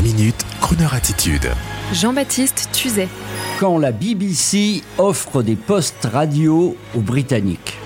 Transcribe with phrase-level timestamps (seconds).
[0.00, 1.50] La minute, Kroneur attitude.
[1.92, 3.08] Jean-Baptiste Tuzet.
[3.58, 7.76] Quand la BBC offre des postes radio aux Britanniques.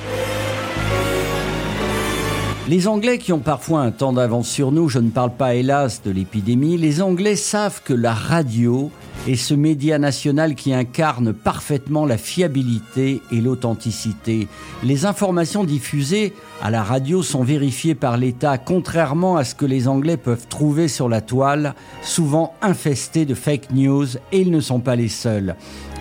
[2.69, 6.03] Les Anglais qui ont parfois un temps d'avance sur nous, je ne parle pas hélas
[6.05, 8.93] de l'épidémie, les Anglais savent que la radio
[9.27, 14.49] est ce média national qui incarne parfaitement la fiabilité et l'authenticité.
[14.83, 19.89] Les informations diffusées à la radio sont vérifiées par l'État, contrairement à ce que les
[19.89, 24.81] Anglais peuvent trouver sur la toile, souvent infestées de fake news, et ils ne sont
[24.81, 25.57] pas les seuls.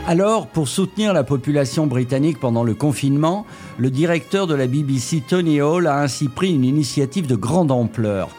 [0.06, 3.46] Alors, pour soutenir la population britannique pendant le confinement,
[3.78, 8.30] le directeur de la BBC, Tony Hall, a ainsi pris une initiative de grande ampleur.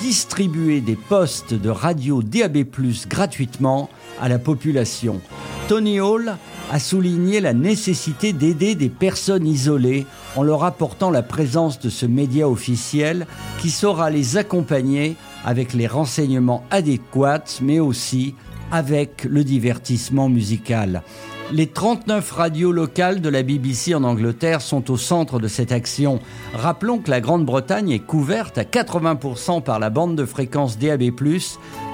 [0.00, 2.64] Distribuer des postes de radio DAB+,
[3.06, 5.20] gratuitement à la population.
[5.68, 6.36] Tony Hall
[6.72, 12.06] a souligné la nécessité d'aider des personnes isolées en leur apportant la présence de ce
[12.06, 13.26] média officiel
[13.60, 18.34] qui saura les accompagner avec les renseignements adéquats, mais aussi
[18.72, 21.02] avec le divertissement musical.
[21.52, 26.20] Les 39 radios locales de la BBC en Angleterre sont au centre de cette action.
[26.54, 31.10] Rappelons que la Grande-Bretagne est couverte à 80% par la bande de fréquence DAB+,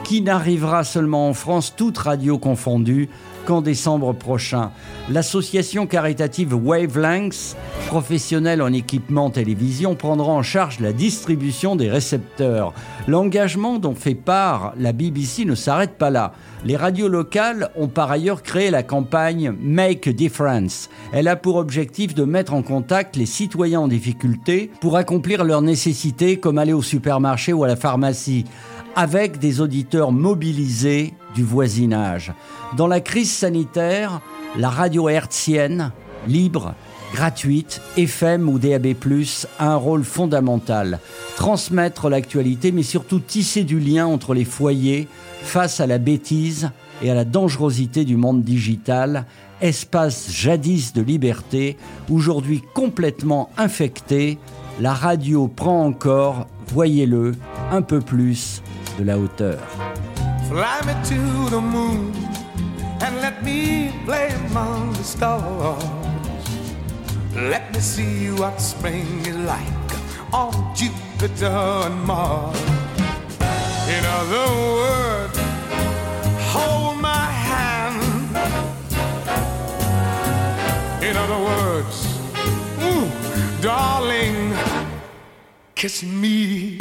[0.07, 3.09] qui n'arrivera seulement en France, toute radio confondue,
[3.45, 4.71] qu'en décembre prochain.
[5.11, 7.57] L'association caritative Wavelengths,
[7.89, 12.73] professionnelle en équipement télévision, prendra en charge la distribution des récepteurs.
[13.09, 16.33] L'engagement dont fait part la BBC ne s'arrête pas là.
[16.65, 20.89] Les radios locales ont par ailleurs créé la campagne Make a Difference.
[21.13, 25.63] Elle a pour objectif de mettre en contact les citoyens en difficulté pour accomplir leurs
[25.63, 28.45] nécessités comme aller au supermarché ou à la pharmacie
[28.97, 32.33] avec des auditeurs mobilisés du voisinage.
[32.77, 34.21] Dans la crise sanitaire,
[34.57, 35.93] la radio hertzienne,
[36.27, 36.75] libre,
[37.13, 38.95] gratuite, FM ou DAB+,
[39.59, 40.99] a un rôle fondamental.
[41.37, 45.09] Transmettre l'actualité, mais surtout tisser du lien entre les foyers
[45.43, 46.71] face à la bêtise
[47.03, 49.27] et à la dangerosité du monde digital,
[49.61, 51.77] espace jadis de liberté,
[52.11, 54.39] aujourd'hui complètement infecté,
[54.81, 57.35] la radio prend encore, voyez-le,
[57.71, 58.63] un peu plus
[58.99, 59.59] de la hauteur.
[60.49, 62.13] Fly me to the moon
[63.01, 65.85] and let me play among the stars.
[67.35, 69.91] Let me see what spring is like
[70.33, 71.47] on Jupiter
[71.87, 72.59] and Mars.
[73.89, 74.49] In other
[74.81, 75.39] words,
[76.53, 78.03] hold my hand.
[81.03, 81.97] In other words,
[82.83, 83.09] ooh,
[83.61, 84.55] darling,
[85.75, 86.81] kiss me.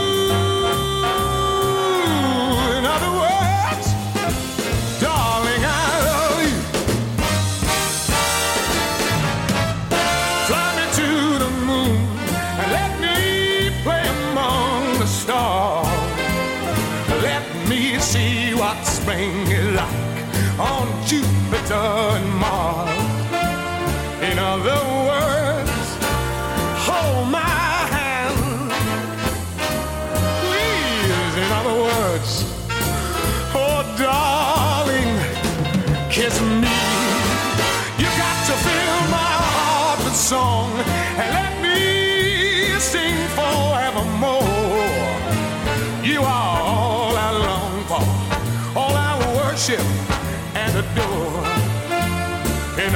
[49.69, 51.45] And adore.
[52.83, 52.95] In